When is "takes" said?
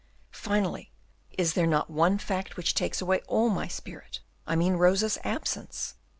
2.73-3.01